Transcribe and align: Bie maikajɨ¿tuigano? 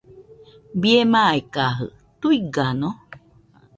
Bie 0.81 1.01
maikajɨ¿tuigano? 1.11 2.89